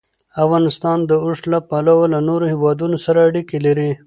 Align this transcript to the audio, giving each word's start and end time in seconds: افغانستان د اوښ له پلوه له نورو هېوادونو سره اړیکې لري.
افغانستان 0.43 0.97
د 1.09 1.11
اوښ 1.25 1.39
له 1.51 1.59
پلوه 1.69 2.05
له 2.13 2.19
نورو 2.27 2.45
هېوادونو 2.53 2.97
سره 3.05 3.19
اړیکې 3.29 3.57
لري. 3.65 3.91